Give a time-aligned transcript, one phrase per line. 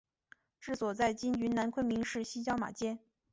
[0.59, 2.97] 治所在今云南昆明市西郊马街。